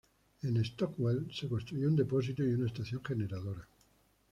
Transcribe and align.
En 0.41 0.65
Stockwell 0.65 1.27
se 1.31 1.47
construyó 1.47 1.87
un 1.87 1.95
depósito 1.95 2.43
y 2.43 2.47
una 2.55 2.65
estación 2.65 3.03
generadora. 3.05 3.67